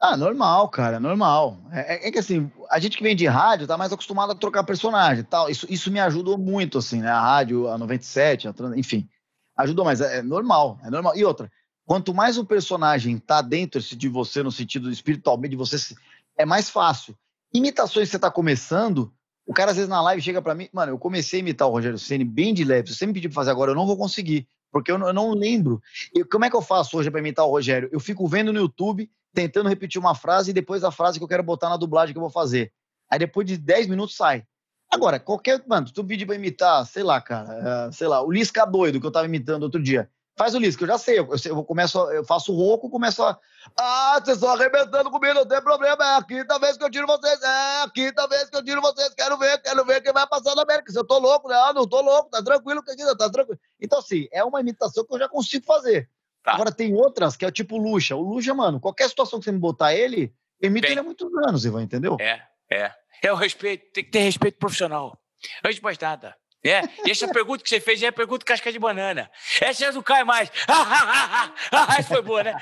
[0.00, 1.58] Ah, normal, cara, normal.
[1.72, 4.34] É, é, é, que assim, a gente que vem de rádio tá mais acostumado a
[4.34, 5.48] trocar personagem tal.
[5.48, 7.10] Isso, isso me ajudou muito, assim, né?
[7.10, 9.08] A rádio, a 97, a, enfim,
[9.56, 11.16] ajudou, mas é, é normal, é normal.
[11.16, 11.50] E outra,
[11.86, 15.94] quanto mais o personagem tá dentro de você, no sentido espiritualmente de você,
[16.36, 17.16] é mais fácil.
[17.54, 19.14] Imitações que você tá começando,
[19.46, 21.70] o cara às vezes na live chega para mim, mano, eu comecei a imitar o
[21.70, 22.88] Rogério Ceni bem de leve.
[22.88, 25.12] Se você me pedir pra fazer agora, eu não vou conseguir, porque eu não, eu
[25.12, 25.80] não lembro.
[26.12, 27.88] E como é que eu faço hoje para imitar o Rogério?
[27.92, 31.28] Eu fico vendo no YouTube tentando repetir uma frase e depois a frase que eu
[31.28, 32.72] quero botar na dublagem que eu vou fazer.
[33.08, 34.44] Aí depois de 10 minutos sai.
[34.90, 35.62] Agora, qualquer.
[35.66, 39.06] Mano, tu pedir pra imitar, sei lá, cara, uh, sei lá, o Lisca doido que
[39.06, 40.10] eu tava imitando outro dia.
[40.38, 41.18] Faz o Lisca, eu já sei.
[41.18, 43.38] Eu, eu, começo, eu faço o rouco, começo a.
[43.74, 46.04] Ah, vocês estão arrebentando comigo, não tem problema.
[46.04, 47.42] É a quinta vez que eu tiro vocês.
[47.42, 49.14] É a quinta vez que eu tiro vocês.
[49.14, 50.92] Quero ver, quero ver quem vai passar na América.
[50.92, 51.54] Se eu tô louco, né?
[51.56, 52.82] Ah, não tô louco, tá tranquilo,
[53.16, 53.58] tá tranquilo.
[53.80, 56.10] Então, assim, é uma imitação que eu já consigo fazer.
[56.44, 56.52] Tá.
[56.52, 58.14] Agora tem outras que é tipo Luxa.
[58.14, 61.64] O Luxa, mano, qualquer situação que você me botar ele, imita ele há muitos anos,
[61.64, 62.16] Ivan, entendeu?
[62.20, 62.92] É, é.
[63.22, 65.18] É o respeito, tem que ter respeito profissional.
[65.64, 66.36] Antes de mais nada.
[66.68, 69.30] É, e essa pergunta que você fez é a pergunta casca de banana.
[69.60, 70.50] Essa não cai mais.
[71.98, 72.54] Essa foi boa, né?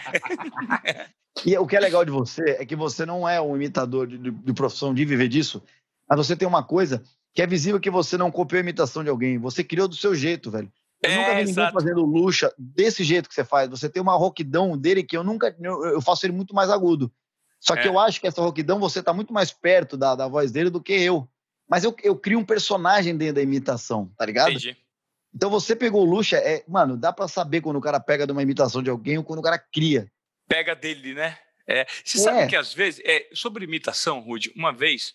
[1.44, 4.18] e o que é legal de você é que você não é um imitador de,
[4.18, 5.62] de, de profissão de viver disso,
[6.08, 7.02] mas você tem uma coisa
[7.34, 9.38] que é visível que você não copiou a imitação de alguém.
[9.38, 10.70] Você criou do seu jeito, velho.
[11.02, 11.74] Eu é, nunca vi ninguém exato.
[11.74, 13.68] fazendo luxa desse jeito que você faz.
[13.68, 15.54] Você tem uma roquidão dele que eu nunca.
[15.60, 17.12] Eu faço ele muito mais agudo.
[17.60, 17.88] Só que é.
[17.88, 20.82] eu acho que essa roquidão você está muito mais perto da, da voz dele do
[20.82, 21.28] que eu.
[21.68, 24.50] Mas eu, eu crio um personagem dentro da imitação, tá ligado?
[24.50, 24.76] Entendi.
[25.34, 28.32] Então você pegou o Luxa, é, mano, dá para saber quando o cara pega de
[28.32, 30.10] uma imitação de alguém ou quando o cara cria.
[30.48, 31.38] Pega dele, né?
[31.66, 32.20] É, você é.
[32.20, 35.14] sabe que às vezes, é, sobre imitação, Rude, uma vez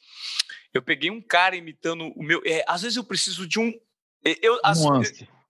[0.74, 2.42] eu peguei um cara imitando o meu.
[2.46, 3.72] É, às vezes eu preciso de um.
[4.26, 4.80] É, eu, as,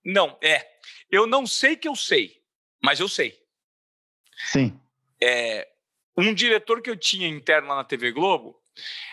[0.03, 0.67] não, é.
[1.09, 2.41] Eu não sei que eu sei,
[2.81, 3.37] mas eu sei.
[4.51, 4.79] Sim.
[5.21, 5.67] É,
[6.15, 8.61] um diretor que eu tinha interno lá na TV Globo,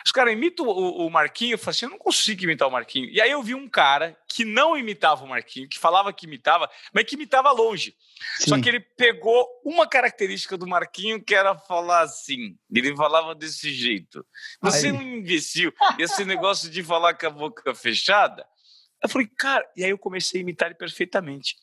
[0.05, 3.09] os caras imitam o, o Marquinho, eu falei assim, eu não consigo imitar o Marquinho.
[3.09, 6.71] E aí eu vi um cara que não imitava o Marquinho, que falava que imitava,
[6.93, 7.97] mas que imitava longe.
[8.39, 8.51] Sim.
[8.51, 12.57] Só que ele pegou uma característica do Marquinho que era falar assim.
[12.73, 14.25] Ele falava desse jeito.
[14.61, 15.73] Você não imbecil.
[15.99, 18.47] Esse negócio de falar com a boca fechada,
[19.03, 21.57] eu falei, cara, e aí eu comecei a imitar ele perfeitamente.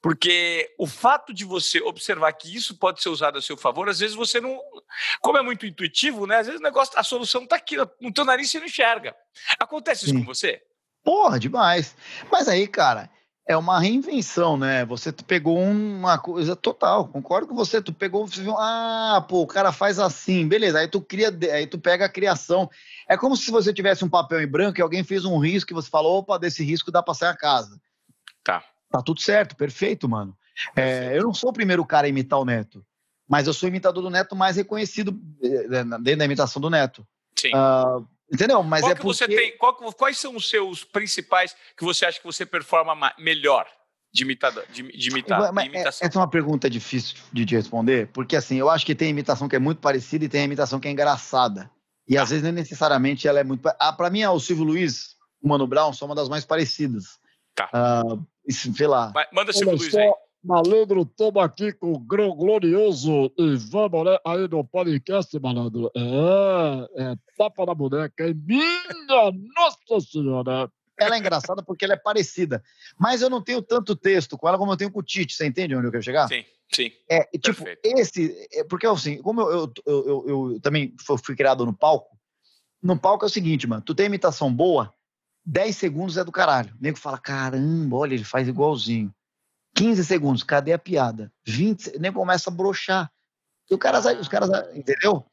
[0.00, 4.00] Porque o fato de você observar que isso pode ser usado a seu favor, às
[4.00, 4.60] vezes você não.
[5.20, 6.38] Como é muito intuitivo, né?
[6.38, 9.14] Às vezes o negócio, a solução está aqui, no teu nariz você não enxerga.
[9.58, 10.20] Acontece isso Sim.
[10.20, 10.60] com você?
[11.04, 11.96] Porra, demais.
[12.30, 13.10] Mas aí, cara,
[13.46, 14.84] é uma reinvenção, né?
[14.84, 17.82] Você pegou uma coisa total, concordo com você.
[17.82, 18.26] Tu pegou,
[18.58, 20.78] ah, pô, o cara faz assim, beleza.
[20.78, 22.70] Aí tu cria, aí tu pega a criação.
[23.08, 25.74] É como se você tivesse um papel em branco e alguém fez um risco e
[25.74, 27.80] você falou, opa, desse risco dá pra sair a casa.
[28.44, 28.64] Tá.
[28.90, 30.36] Tá tudo certo, perfeito, mano.
[30.76, 32.84] É, eu não sou o primeiro cara a imitar o Neto,
[33.26, 37.06] mas eu sou o imitador do Neto mais reconhecido eh, dentro da imitação do Neto.
[37.36, 37.50] Sim.
[37.54, 38.62] Uh, entendeu?
[38.62, 39.16] Mas qual é que porque...
[39.16, 43.66] você tem, qual, quais são os seus principais que você acha que você performa melhor
[44.12, 45.52] de, imitador, de, de imitar?
[45.52, 46.06] Mas, de imitação?
[46.06, 49.48] Essa é uma pergunta difícil de te responder, porque assim, eu acho que tem imitação
[49.48, 51.70] que é muito parecida e tem imitação que é engraçada.
[52.08, 53.66] E às vezes nem necessariamente ela é muito.
[53.78, 57.20] Ah, para mim, o Silvio Luiz, o Mano Brown, são uma das mais parecidas.
[57.54, 57.70] Tá.
[57.72, 59.12] Uh, sei lá.
[59.12, 60.10] Vai, manda Silvio Luiz aí.
[60.44, 65.88] Malandro, estamos aqui com o grão glorioso e vamos né, aí no podcast, malandro.
[65.94, 68.34] É, é tapa na boneca, hein?
[68.44, 70.68] Minha Nossa Senhora!
[70.98, 72.62] Ela é engraçada porque ela é parecida.
[72.98, 75.34] Mas eu não tenho tanto texto com ela como eu tenho com o Tite.
[75.34, 76.26] Você entende onde eu quero chegar?
[76.26, 76.44] Sim.
[76.74, 76.90] Sim.
[77.08, 77.98] É, tipo, Perfeito.
[77.98, 78.48] esse.
[78.52, 82.16] É, porque assim, como eu, eu, eu, eu, também fui criado no palco,
[82.82, 84.92] no palco é o seguinte, mano, tu tem imitação boa,
[85.44, 86.74] 10 segundos é do caralho.
[86.74, 89.14] O nego fala, caramba, olha, ele faz igualzinho.
[89.74, 91.32] 15 segundos, cadê a piada?
[91.46, 93.10] 20, nem começa a brochar.
[93.70, 95.24] E o cara, os caras, entendeu?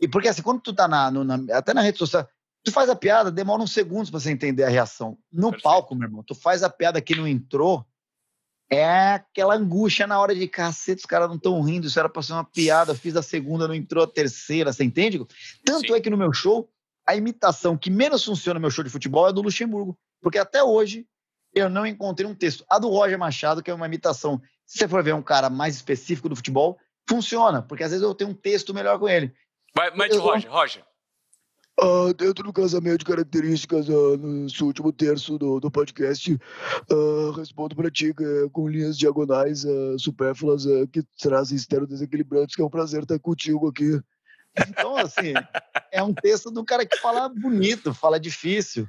[0.00, 2.28] E porque assim, quando tu tá na, no, na, até na rede social,
[2.62, 5.18] tu faz a piada, demora uns segundos para você entender a reação.
[5.32, 5.62] No Perfeito.
[5.62, 7.86] palco, meu irmão, tu faz a piada que não entrou,
[8.70, 12.22] é aquela angústia na hora de cacete, os caras não estão rindo, isso era para
[12.22, 15.20] ser uma piada, fiz a segunda, não entrou a terceira, você entende?
[15.64, 15.94] Tanto Sim.
[15.94, 16.70] é que no meu show,
[17.04, 20.62] a imitação que menos funciona no meu show de futebol é do Luxemburgo, porque até
[20.62, 21.06] hoje
[21.54, 22.64] eu não encontrei um texto.
[22.68, 25.74] A do Roger Machado, que é uma imitação, se você for ver um cara mais
[25.74, 29.32] específico do futebol, funciona, porque às vezes eu tenho um texto melhor com ele.
[29.74, 30.84] Vai, mas, eu, Roger, Roger.
[31.82, 36.38] Uh, dentro do casamento de características, uh, no último terço do, do podcast,
[36.92, 38.12] uh, respondo para ti
[38.52, 39.64] com linhas diagonais
[39.98, 43.98] supérfluas que trazem externo desequilibrantes, que é um prazer estar contigo aqui.
[44.68, 45.32] Então, assim,
[45.90, 48.86] é um texto do cara que fala bonito, fala difícil.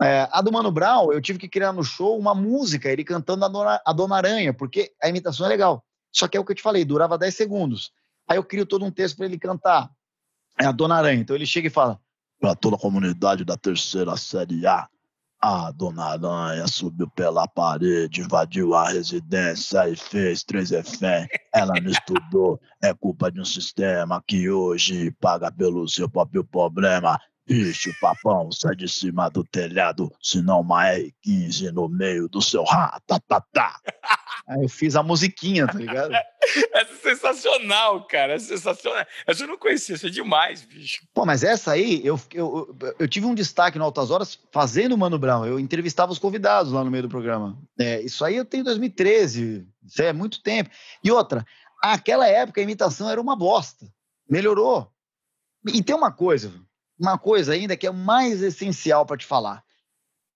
[0.00, 3.44] É, a do Mano Brown, eu tive que criar no show uma música, ele cantando
[3.44, 5.84] a Dona, a Dona Aranha, porque a imitação é legal.
[6.12, 7.92] Só que é o que eu te falei, durava 10 segundos.
[8.28, 9.90] Aí eu crio todo um texto para ele cantar.
[10.60, 11.20] É a Dona Aranha.
[11.20, 12.00] Então ele chega e fala:
[12.40, 14.88] para toda a comunidade da terceira série A.
[15.38, 21.28] A dona Aranha subiu pela parede, invadiu a residência e fez três reféns.
[21.54, 27.20] Ela não estudou, é culpa de um sistema que hoje paga pelo seu próprio problema.
[27.48, 33.80] Ixi, papão, sai de cima do telhado, senão uma R15 no meio do seu ratatatá.
[34.48, 36.12] Aí eu fiz a musiquinha, tá ligado?
[36.14, 38.34] é sensacional, cara.
[38.34, 39.04] É sensacional.
[39.26, 41.04] Essa eu não conhecia, isso é demais, bicho.
[41.12, 44.98] Pô, mas essa aí, eu, eu, eu tive um destaque no Altas Horas fazendo o
[44.98, 45.44] Mano Brown.
[45.44, 47.58] Eu entrevistava os convidados lá no meio do programa.
[47.78, 49.66] É, isso aí eu tenho em 2013.
[49.84, 50.70] Isso é muito tempo.
[51.02, 51.44] E outra,
[51.82, 53.84] aquela época a imitação era uma bosta.
[54.30, 54.88] Melhorou.
[55.66, 56.52] E tem uma coisa,
[56.98, 59.64] uma coisa ainda que é mais essencial para te falar.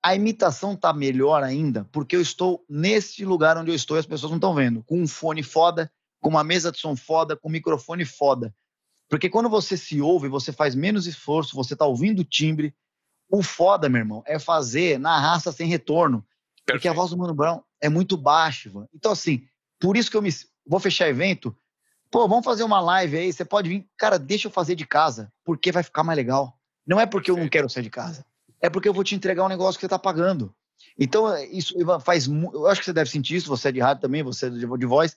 [0.03, 4.07] A imitação tá melhor ainda porque eu estou neste lugar onde eu estou e as
[4.07, 7.49] pessoas não estão vendo, com um fone foda, com uma mesa de som foda, com
[7.49, 8.55] um microfone foda.
[9.09, 12.75] Porque quando você se ouve, você faz menos esforço, você tá ouvindo o timbre.
[13.29, 16.25] O foda, meu irmão, é fazer na raça sem retorno.
[16.65, 16.73] Perfeito.
[16.73, 18.87] Porque a voz do Mano Brown é muito baixa, Ivan.
[18.95, 19.45] Então, assim,
[19.81, 20.31] por isso que eu me.
[20.67, 21.57] Vou fechar evento
[22.11, 23.89] Pô, vamos fazer uma live aí, você pode vir.
[23.97, 26.59] Cara, deixa eu fazer de casa, porque vai ficar mais legal.
[26.87, 28.25] Não é porque eu não quero sair de casa,
[28.61, 30.53] é porque eu vou te entregar um negócio que você está pagando.
[30.99, 32.27] Então, é, isso faz.
[32.27, 34.87] Eu acho que você deve sentir isso, você é de rádio também, você é de
[34.87, 35.17] voz.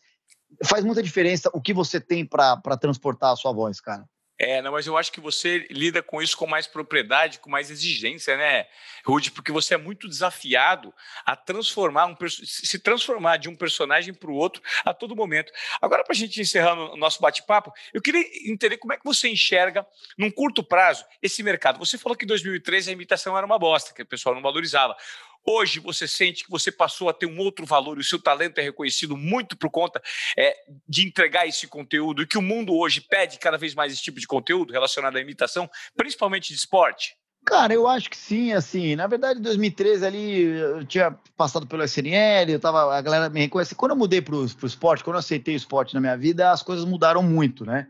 [0.63, 4.07] Faz muita diferença o que você tem para transportar a sua voz, cara.
[4.37, 7.69] É, não, mas eu acho que você lida com isso com mais propriedade, com mais
[7.69, 8.65] exigência, né,
[9.05, 9.31] Rude?
[9.31, 10.91] Porque você é muito desafiado
[11.23, 15.51] a transformar um se transformar de um personagem para o outro a todo momento.
[15.79, 19.29] Agora, para a gente encerrar o nosso bate-papo, eu queria entender como é que você
[19.29, 19.85] enxerga,
[20.17, 21.77] num curto prazo, esse mercado.
[21.77, 24.97] Você falou que em 2013 a imitação era uma bosta, que o pessoal não valorizava.
[25.45, 28.59] Hoje você sente que você passou a ter um outro valor e o seu talento
[28.59, 30.01] é reconhecido muito por conta
[30.37, 30.55] é,
[30.87, 34.19] de entregar esse conteúdo e que o mundo hoje pede cada vez mais esse tipo
[34.19, 37.15] de conteúdo relacionado à imitação, principalmente de esporte?
[37.45, 41.83] Cara, eu acho que sim, assim, na verdade, em 2013 ali, eu tinha passado pelo
[41.83, 43.75] SNL, eu tava, a galera me reconhece.
[43.75, 46.63] Quando eu mudei para o esporte, quando eu aceitei o esporte na minha vida, as
[46.63, 47.85] coisas mudaram muito, né?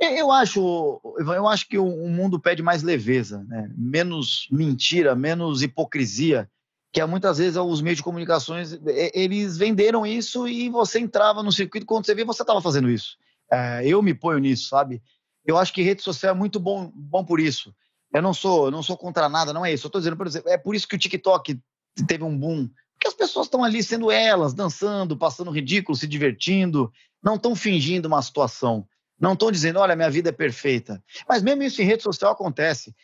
[0.00, 3.68] Eu acho, eu acho que o mundo pede mais leveza, né?
[3.76, 6.48] menos mentira, menos hipocrisia
[6.92, 8.78] que é, muitas vezes os meios de comunicações
[9.12, 13.16] eles venderam isso e você entrava no circuito quando você via você estava fazendo isso.
[13.50, 15.02] É, eu me ponho nisso, sabe?
[15.44, 17.74] Eu acho que rede social é muito bom, bom por isso.
[18.12, 19.86] Eu não sou, não sou contra nada, não é isso.
[19.86, 21.58] Eu estou dizendo, por exemplo, é por isso que o TikTok
[22.06, 26.90] teve um boom, porque as pessoas estão ali sendo elas, dançando, passando ridículo, se divertindo,
[27.22, 28.86] não estão fingindo uma situação,
[29.20, 31.02] não estão dizendo, olha, minha vida é perfeita.
[31.28, 32.94] Mas mesmo isso em rede social acontece.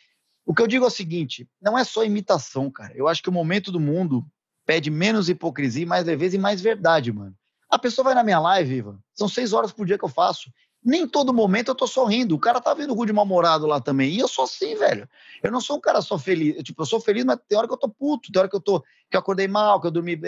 [0.45, 2.93] O que eu digo é o seguinte: não é só imitação, cara.
[2.95, 4.25] Eu acho que o momento do mundo
[4.65, 7.35] pede menos hipocrisia, mais leveza e mais verdade, mano.
[7.69, 10.51] A pessoa vai na minha live, Ivan, são seis horas por dia que eu faço.
[10.83, 12.35] Nem todo momento eu tô sorrindo.
[12.35, 14.13] O cara tá vendo o Rude mal-humorado lá também.
[14.13, 15.09] E eu sou assim, velho.
[15.41, 16.61] Eu não sou um cara só feliz.
[16.61, 18.61] Tipo, eu sou feliz, mas tem hora que eu tô puto, tem hora que eu
[18.61, 20.19] tô que eu acordei mal, que eu dormi.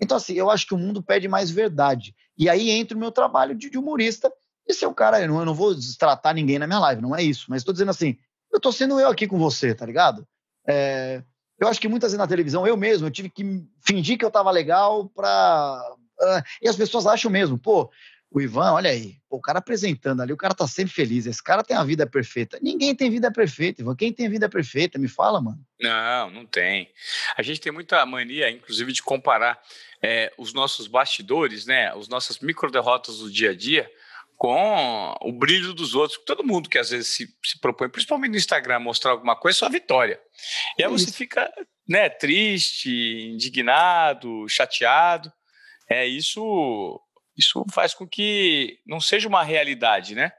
[0.00, 2.14] Então, assim, eu acho que o mundo pede mais verdade.
[2.38, 4.32] E aí entra o meu trabalho de, humorista.
[4.68, 7.14] E ser um cara, eu não, eu não vou destratar ninguém na minha live, não
[7.14, 7.46] é isso.
[7.48, 8.16] Mas estou dizendo assim,
[8.56, 10.26] eu tô sendo eu aqui com você, tá ligado?
[10.66, 11.22] É,
[11.60, 13.44] eu acho que muitas vezes na televisão, eu mesmo, eu tive que
[13.86, 15.80] fingir que eu tava legal pra.
[16.18, 17.90] Uh, e as pessoas acham mesmo, pô,
[18.30, 21.42] o Ivan, olha aí, pô, o cara apresentando ali, o cara tá sempre feliz, esse
[21.42, 22.58] cara tem a vida perfeita.
[22.62, 23.94] Ninguém tem vida perfeita, Ivan.
[23.94, 24.98] Quem tem vida perfeita?
[24.98, 25.60] Me fala, mano.
[25.78, 26.90] Não, não tem.
[27.36, 29.60] A gente tem muita mania, inclusive, de comparar
[30.02, 33.90] é, os nossos bastidores, né, as nossas micro derrotas do dia a dia
[34.36, 36.20] com o brilho dos outros.
[36.24, 39.60] Todo mundo que às vezes se, se propõe, principalmente no Instagram, mostrar alguma coisa, é
[39.60, 40.20] só vitória.
[40.78, 41.50] E aí você fica
[41.88, 45.32] né, triste, indignado, chateado.
[45.90, 47.00] É isso.
[47.36, 50.32] Isso faz com que não seja uma realidade, né?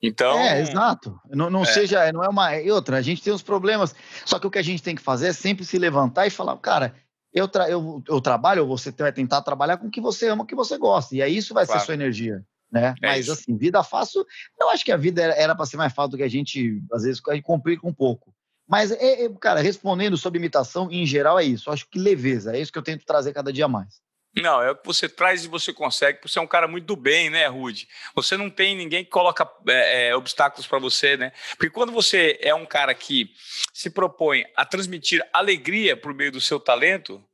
[0.00, 0.38] Então.
[0.38, 1.18] É, exato.
[1.30, 1.66] Não, não é.
[1.66, 2.56] seja, não é uma.
[2.56, 3.94] E outra, a gente tem os problemas.
[4.24, 6.56] Só que o que a gente tem que fazer é sempre se levantar e falar,
[6.58, 6.94] cara,
[7.32, 10.44] eu, tra eu, eu trabalho, ou você vai tentar trabalhar com o que você ama,
[10.44, 11.16] o que você gosta.
[11.16, 11.80] E aí isso vai claro.
[11.80, 12.94] ser sua energia né?
[13.02, 13.32] É Mas isso.
[13.32, 14.24] assim, vida fácil,
[14.60, 17.02] eu acho que a vida era para ser mais fácil do que a gente, às
[17.02, 18.34] vezes, complica um pouco.
[18.68, 21.70] Mas, é, é, cara, respondendo sobre imitação, em geral, é isso.
[21.70, 24.00] Eu acho que leveza, é isso que eu tento trazer cada dia mais.
[24.36, 26.94] Não, é o que você traz e você consegue, você é um cara muito do
[26.94, 27.88] bem, né, Rude?
[28.14, 31.32] Você não tem ninguém que coloca é, é, obstáculos para você, né?
[31.52, 33.32] Porque quando você é um cara que
[33.72, 37.24] se propõe a transmitir alegria por meio do seu talento,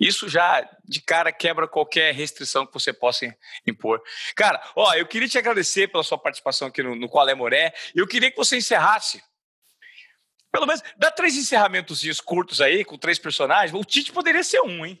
[0.00, 3.26] isso já de cara quebra qualquer restrição que você possa
[3.66, 4.02] impor.
[4.34, 7.74] Cara, ó, eu queria te agradecer pela sua participação aqui no, no Qual é Moré.
[7.94, 9.22] Eu queria que você encerrasse.
[10.50, 13.78] Pelo menos, dá três encerramentos curtos aí, com três personagens.
[13.78, 15.00] O Tite poderia ser um, hein?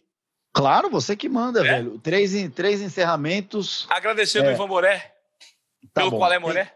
[0.52, 1.62] Claro, você que manda, é?
[1.62, 1.98] velho.
[1.98, 3.86] Três, três encerramentos.
[3.88, 4.52] Agradecendo é.
[4.52, 4.98] o Ivan Moré.
[5.94, 6.18] Tá pelo bom.
[6.18, 6.74] Qual é Moré?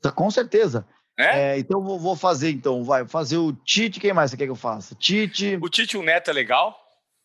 [0.00, 0.86] Tá, com certeza.
[1.18, 1.52] É?
[1.52, 4.00] é então vou, vou fazer, então, vai fazer o Tite.
[4.00, 4.94] Quem mais você quer que eu faça?
[4.94, 5.58] Tite.
[5.60, 6.78] O Tite o Neto é legal?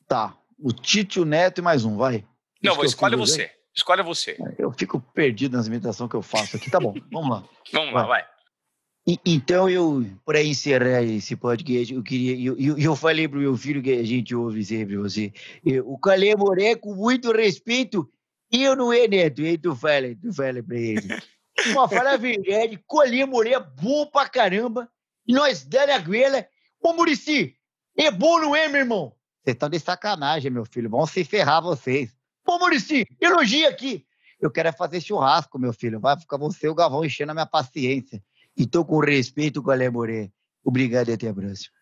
[0.08, 0.36] Tá.
[0.62, 2.24] O Tite, o Neto e mais um, vai.
[2.62, 3.52] Não, vou, escolhe você.
[3.76, 4.38] Escolhe você.
[4.58, 6.70] Eu fico perdido nas imitações que eu faço aqui.
[6.70, 7.44] Tá bom, vamos lá.
[7.74, 8.02] vamos vai.
[8.02, 8.26] lá, vai.
[9.08, 12.36] E, então, eu, para encerrar esse podcast, eu queria.
[12.40, 15.34] Eu, eu, eu falei pro meu filho que a gente ouve sempre você.
[15.66, 18.08] Eu, o Calé Moré, com muito respeito,
[18.52, 21.02] e eu não é neto, aí tu fala, tu fala pra ele.
[21.72, 24.88] Uma fala a verdade, Calé Moré é bom pra caramba,
[25.28, 26.46] e nós dando a goela.
[26.80, 27.56] Ô, Murici,
[27.98, 29.16] é bom, não é, meu irmão?
[29.44, 30.90] Vocês estão de sacanagem, meu filho.
[30.90, 32.16] Vão se ferrar vocês.
[32.48, 34.06] Ô, Murici, elogia aqui.
[34.40, 36.00] Eu quero é fazer churrasco, meu filho.
[36.00, 38.22] Vai ficar você e o Gavão enchendo a minha paciência.
[38.58, 40.30] Então, com respeito, Galé Moré.
[40.64, 41.74] Obrigado e até a próxima.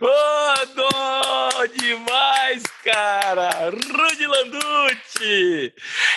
[0.00, 3.70] Ô, oh, demais, cara!
[3.70, 5.72] Rudy Landucci!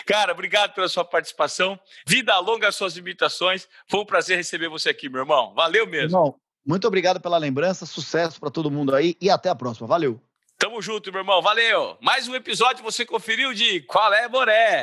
[0.05, 1.79] Cara, obrigado pela sua participação.
[2.07, 3.67] Vida longa às suas imitações.
[3.87, 5.53] Foi um prazer receber você aqui, meu irmão.
[5.53, 6.17] Valeu mesmo.
[6.17, 7.85] Irmão, muito obrigado pela lembrança.
[7.85, 9.87] Sucesso para todo mundo aí e até a próxima.
[9.87, 10.19] Valeu.
[10.61, 11.41] Tamo junto, meu irmão.
[11.41, 11.97] Valeu.
[11.99, 14.79] Mais um episódio você conferiu de Qual é Moré?